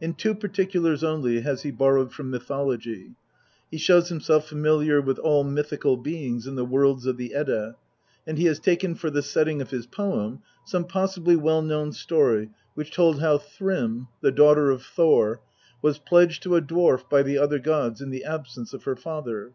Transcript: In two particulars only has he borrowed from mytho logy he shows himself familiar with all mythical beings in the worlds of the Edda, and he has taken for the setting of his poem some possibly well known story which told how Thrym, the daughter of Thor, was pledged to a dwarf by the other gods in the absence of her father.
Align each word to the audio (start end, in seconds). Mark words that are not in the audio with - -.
In 0.00 0.14
two 0.14 0.34
particulars 0.34 1.04
only 1.04 1.42
has 1.42 1.60
he 1.60 1.70
borrowed 1.70 2.10
from 2.10 2.32
mytho 2.32 2.66
logy 2.68 3.12
he 3.70 3.76
shows 3.76 4.08
himself 4.08 4.46
familiar 4.46 5.02
with 5.02 5.18
all 5.18 5.44
mythical 5.44 5.98
beings 5.98 6.46
in 6.46 6.54
the 6.54 6.64
worlds 6.64 7.04
of 7.04 7.18
the 7.18 7.34
Edda, 7.34 7.76
and 8.26 8.38
he 8.38 8.46
has 8.46 8.58
taken 8.58 8.94
for 8.94 9.10
the 9.10 9.20
setting 9.20 9.60
of 9.60 9.68
his 9.68 9.84
poem 9.84 10.40
some 10.64 10.86
possibly 10.86 11.36
well 11.36 11.60
known 11.60 11.92
story 11.92 12.48
which 12.72 12.90
told 12.90 13.20
how 13.20 13.36
Thrym, 13.36 14.08
the 14.22 14.32
daughter 14.32 14.70
of 14.70 14.82
Thor, 14.82 15.42
was 15.82 15.98
pledged 15.98 16.42
to 16.44 16.56
a 16.56 16.62
dwarf 16.62 17.06
by 17.10 17.22
the 17.22 17.36
other 17.36 17.58
gods 17.58 18.00
in 18.00 18.08
the 18.08 18.24
absence 18.24 18.72
of 18.72 18.84
her 18.84 18.96
father. 18.96 19.52